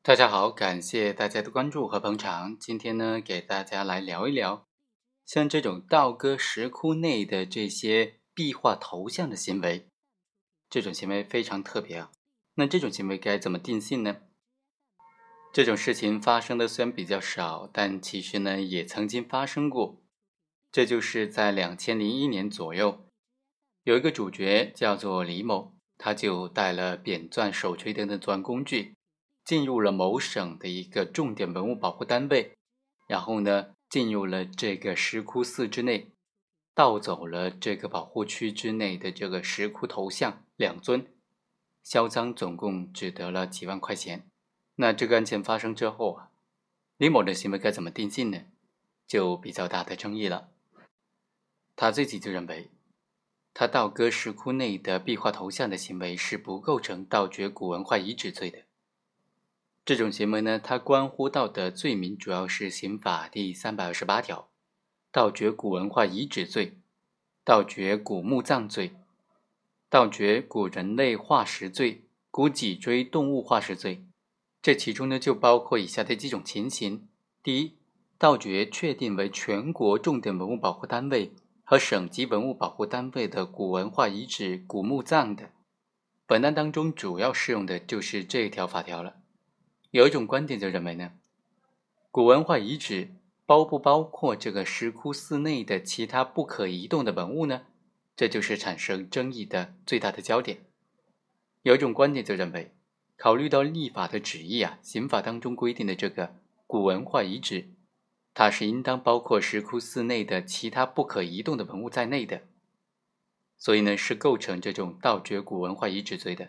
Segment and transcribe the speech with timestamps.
[0.00, 2.56] 大家好，感谢大家的关注和捧场。
[2.58, 4.66] 今天呢，给大家来聊一聊，
[5.26, 9.90] 像这种道哥石窟内的这些壁画头像的行为，
[10.70, 12.10] 这种行为非常特别啊。
[12.54, 14.16] 那这种行为该怎么定性呢？
[15.52, 20.00] 这种事情发生的虽然比较少，但其实呢，也曾经发生过。
[20.72, 23.10] 这就是在两千零一年左右，
[23.82, 28.94] 有一个主角叫做李某，他就带了扁钻、手锤等等作案工具。
[29.48, 32.58] 进入了某省的一个重点文物保护单位，
[33.06, 36.12] 然后呢，进入了这个石窟寺之内，
[36.74, 41.06] 盗走了这个保护区之内的这个石窟头像两尊，
[41.82, 44.28] 销赃总共只得了几万块钱。
[44.74, 46.30] 那这个案件发生之后啊，
[46.98, 48.42] 李某的行为该怎么定性呢？
[49.06, 50.50] 就比较大的争议了。
[51.74, 52.68] 他自己就认为，
[53.54, 58.67] 他盗割石窟内的壁画头像的行为是不构成盗掘古文化遗址罪的。
[59.88, 64.50] 这种行为呢，它关乎到的罪名主要是刑法第三百二十八条，
[65.10, 66.76] 盗掘古文化遗址罪、
[67.42, 68.96] 盗掘古墓葬罪、
[69.88, 74.04] 盗掘古人类化石罪、古脊椎动物化石罪。
[74.60, 77.08] 这其中呢，就包括以下的几种情形：
[77.42, 77.78] 第一，
[78.18, 81.32] 盗掘确定为全国重点文物保护单位
[81.64, 85.52] 和省级文物保护单位的古文化遗址、古墓葬的。
[86.26, 89.17] 本案当中主要适用的就是这一条法条了。
[89.90, 91.12] 有一种观点就认为呢，
[92.10, 93.14] 古文化遗址
[93.46, 97.62] 包不包括这个石窟寺内的其他不可移动的文物呢？
[98.14, 100.66] 这就是产生争议的最大的焦点。
[101.62, 102.74] 有一种观点就认为，
[103.16, 106.34] 考虑到立法的旨意啊，刑法当中规定的这个
[106.66, 107.70] 古文化遗址，
[108.34, 112.42] 它是应当包括石窟寺内的其他不可移动的文物在内的，
[113.56, 116.48] 所以呢是构成这种盗掘古文化遗址罪的。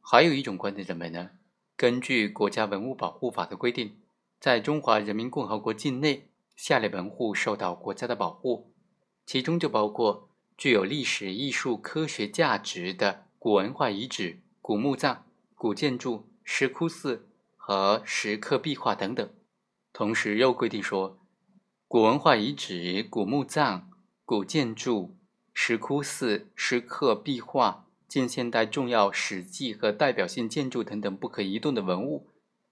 [0.00, 1.32] 还有一种观点认为呢。
[1.80, 3.96] 根据国家文物保护法的规定，
[4.38, 8.70] 在中华人民共和国境内，下列文物受到国家的保护，
[9.24, 15.24] 其中就包括具有历史、艺术、科学价值的古文化遗址、古墓葬、
[15.54, 17.26] 古建筑、石窟寺
[17.56, 19.26] 和石刻壁画等等。
[19.94, 21.18] 同时又规定说，
[21.88, 23.88] 古文化遗址、古墓葬、
[24.26, 25.16] 古建筑、
[25.54, 27.86] 石窟寺、石刻壁画。
[28.10, 32.26] 近现代重要史迹和代表性建筑等等不可移动的文物，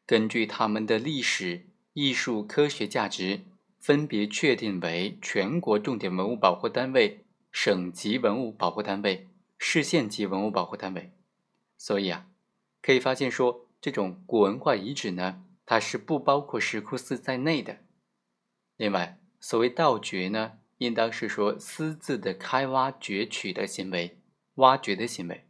[0.05, 3.43] 根据它们的历史、艺术、科学价值，
[3.79, 7.21] 分别确定为全国重点文物保护单位、
[7.53, 11.13] 省级文物保护单位、市县级文物保护单位。
[11.77, 12.27] 所以啊，
[12.83, 17.79] 可以发现说，这种古文化遗址呢，它是不包括石窟寺在内的。
[18.77, 24.18] 另外，所谓盗掘呢，应当是说私自的开挖掘取的行为。
[24.59, 25.47] 挖掘的行为，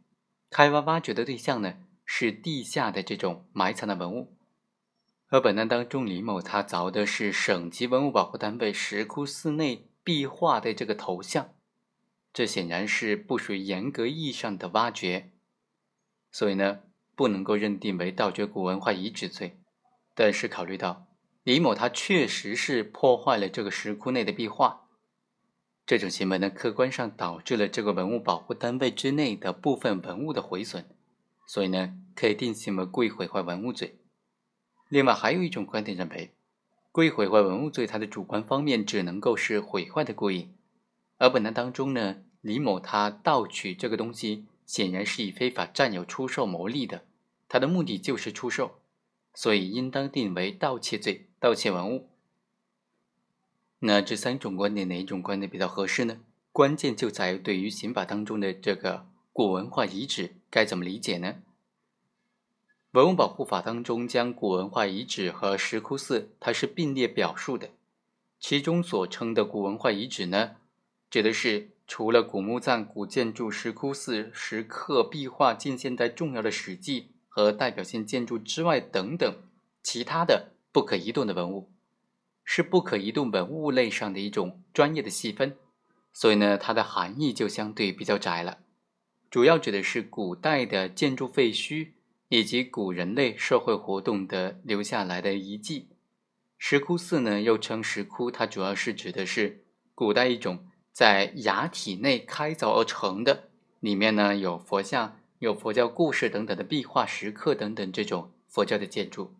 [0.51, 4.35] 开挖挖掘的对象呢是地下的这种埋藏的文物，
[5.29, 11.49] 而本案当中李某他凿的是省级文物保护单位石窟寺内壁画的这个头像，
[12.31, 15.31] 这显然是不属于严格意义上的挖掘，
[16.31, 16.81] 所以呢
[17.15, 19.59] 不能够认定为盗掘古文化遗址罪。
[20.13, 21.07] 但是考虑到
[21.43, 24.85] 李某他确实是破坏了这个石窟内的壁画。
[25.89, 30.85] 这种行为呢，客观上导致了这个文物保护单位之内的部分文物的毁损，
[31.47, 33.95] 所以呢，可以定性为故意毁坏文物罪。
[34.87, 36.29] 另外，还有一种观点认为，
[36.91, 40.49] 故意毁坏文物罪，它的主观方面只能够是毁坏的故意，
[41.17, 47.05] 而本案当中呢，李某他盗取这个东西，显然是以非法占有、出售牟利的，
[47.47, 48.79] 他的目的就是出售，
[49.33, 52.09] 所以应当定为盗窃罪，盗窃文物。
[53.81, 56.19] 那这三种观点哪一种观点比较合适呢？
[56.51, 61.35] 关键就在于对于刑法当中的这个古文化遗址该怎么理解呢？
[62.91, 67.69] 文物保护法当中将古文化遗址和石窟寺它是并列表述的，
[68.39, 70.57] 其中所称的古文化遗址呢，
[71.09, 79.35] 指的是除了古墓葬、古建筑、石窟寺、石刻、壁画、近现代重要的史迹和代表性建筑之外等等
[79.81, 81.69] 其他的不可移动的文物。
[82.51, 85.55] 是不可移动文物类上的一种专业的细分，
[86.11, 88.57] 所以呢，它的含义就相对比较窄了。
[89.29, 91.91] 主要指的是古代的建筑废墟
[92.27, 95.89] 以及古人类社会活动的留下来的遗迹。
[96.57, 99.63] 石窟寺呢，又称石窟，它主要是指的是
[99.93, 109.35] 古代一种在崖体内开凿而成的，里面呢有佛像、有佛教故事等等的壁画、石刻等等这种佛教的建筑。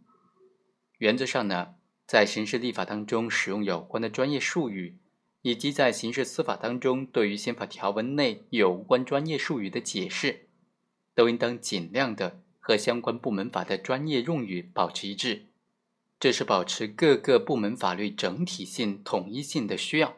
[0.99, 1.78] 原则上呢。
[2.09, 4.97] 在刑事立法当中使用有关的专业术语，
[5.43, 10.47] 以及在刑事司法当中对于宪法条文内有关专业术语的解释，
[11.13, 15.49] 都应当尽量的和相关部门法的专业用语保持一致，
[16.19, 20.17] 这是保持各个部门法律整体性、统一性的需要。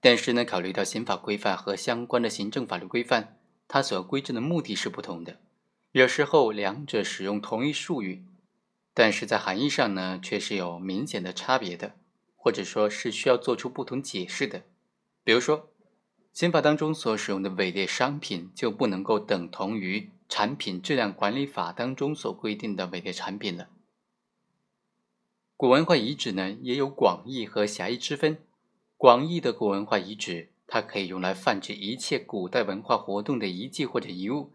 [0.00, 3.38] 但是呢，考虑到刑法规范和相关的行政法律规范，
[3.68, 5.38] 它所规制的目的是不同的，
[5.92, 8.24] 有时候两者使用同一术语，
[8.98, 11.94] 但是在含义上呢，却是有明显的差别的，
[12.34, 14.64] 或者说是需要做出不同解释的。
[15.22, 15.70] 比如说。
[16.30, 23.68] 刑法当中所使用的伪劣商品就不能够等同于产品质量管理法当中所规定的伪劣产品了。
[25.56, 28.38] 古文化遗址呢也有广义和狭义之分。
[28.96, 34.52] 广义的古文化遗址，它可以用来泛指一切古代文化活动的遗迹或者遗物。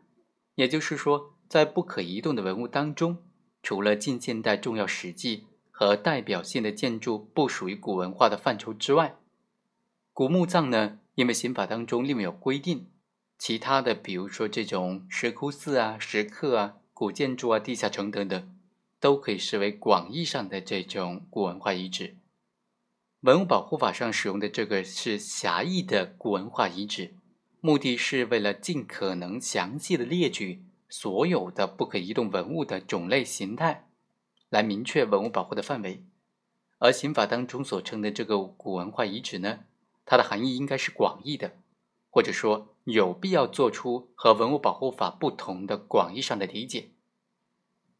[0.56, 3.18] 也就是说，在不可移动的文物当中，
[3.64, 9.16] 除了近现代重要史迹和代表性的建筑不属于古文化的范畴之外，
[10.12, 11.00] 古墓葬呢？
[11.16, 12.88] 因为刑法当中另有规定，
[13.38, 18.56] 其他的，比如说这种石窟寺啊、石刻啊、古建筑啊、地下城等等，
[19.00, 22.18] 都可以视为广义上的这种古文化遗址。
[23.22, 27.14] 文物保护法上使用的这个是狭义的古文化遗址，
[27.62, 30.64] 目的是为了尽可能详细的列举
[30.96, 33.90] 所有的不可移动文物的种类形态，
[34.50, 36.06] 来明确文物保护的范围。
[36.78, 39.62] 而刑法当中所称的这个古文化遗址呢？
[40.06, 41.58] 它的含义应该是广义的，
[42.12, 46.92] 或者说有必要做出和文物保护法不同的广义上的理解。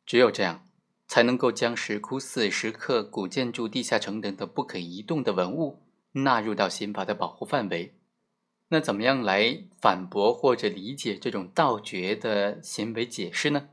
[0.06, 0.70] 只有这样，
[1.08, 5.82] 才能够将石窟寺、石刻、古建筑、地下城等的不可移动的文物
[6.12, 7.96] 纳入到刑法的保护范围。
[8.74, 13.70] 那怎么样来反驳或者理解这种盗掘的行为解释呢？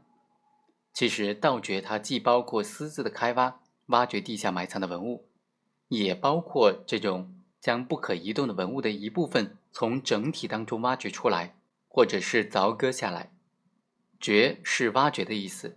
[0.92, 5.26] 其实，盗掘它既包括私自的开挖、挖掘地下埋藏的文物，
[5.88, 7.34] 也包括这种。
[7.60, 11.56] 将不可移动的文物的一部分从整体当中挖掘出来，
[11.88, 13.32] 或者是凿割下来。
[14.18, 15.76] 掘是挖掘的意思，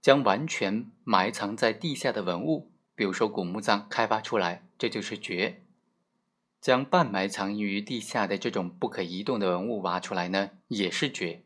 [0.00, 5.62] 将完全埋藏在地下的文物，比如说古墓葬开发出来，这就是掘。
[6.60, 11.42] 将半埋藏于地下的这种不可移动的文物挖出来呢，也是掘。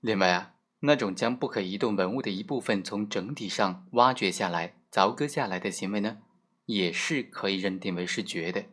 [0.00, 6.18] 另外啊，那种将不可移动文物的一部分从整体上挖掘下来、凿割下来的行为呢？
[6.66, 8.64] 也是可以认定为是掘的，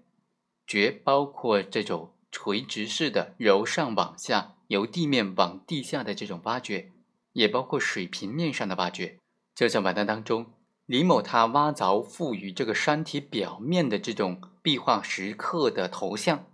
[0.67, 6.91] 掘包括这种垂直式的由上往下、由地面往地下的这种挖掘，
[7.33, 9.17] 也包括水平面上的挖掘。
[9.55, 10.53] 就像文案当中，
[10.85, 16.45] 李某他挖凿附于这个山体表面的这种壁画石刻的头像，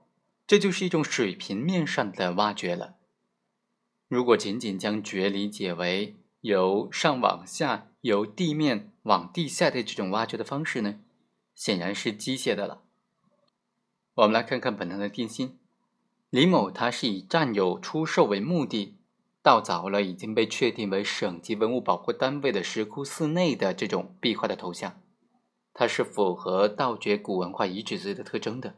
[0.48, 2.96] 这就是一种水平面上的挖掘了。
[4.08, 11.02] 如果仅仅将掘理解为由上往下、由地面往地下的这种挖掘的方式呢？
[11.54, 12.84] 显然是机械的了。
[14.14, 15.60] 我们来看看本案的定性：
[16.30, 18.96] 李某他是以占有、出售为目的，
[19.42, 25.02] 盗凿了已经被确定为省级文物保护单位的石窟寺内的这种壁画的头像，
[25.78, 28.76] 他是符合盗掘古文化遗址罪的特征的。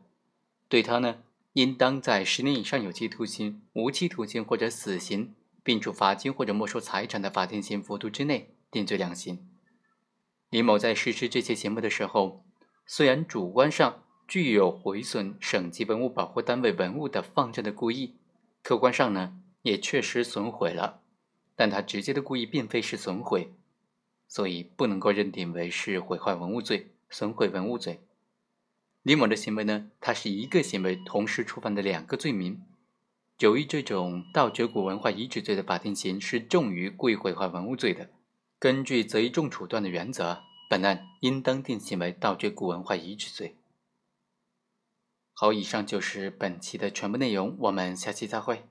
[0.67, 1.19] 对他呢，
[1.53, 9.47] 应当在十年以上有期徒刑、无期徒刑或者死刑，并处罚金或者没收财产的法定刑幅度之内定罪量刑。
[10.49, 12.43] 李某在实施这些行为的时候，
[12.87, 18.15] 虽然主观上具有毁损省级文物保护单位文物的放置的故意，
[18.63, 21.01] 客观上呢也确实损毁了，
[21.55, 23.53] 但他直接的故意并非是损毁，
[24.27, 28.01] 所以不能够认定为是毁坏文物罪、损毁文物罪。
[29.03, 32.61] 李某的行为呢，他是一个行为同时触犯的两个罪名，
[33.39, 38.09] 由于这种盗掘古文化遗址罪的法定刑是重于故意毁坏文物罪的，
[38.59, 40.43] 根据择一重处断的原则。
[40.69, 43.55] 本案应当定性为盗掘古文化遗址罪。
[45.31, 48.65] 好，以上就是本期的全部内容，我们下期再会。